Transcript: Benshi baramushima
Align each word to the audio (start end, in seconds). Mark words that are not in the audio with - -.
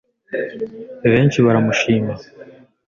Benshi 1.11 1.37
baramushima 1.45 2.13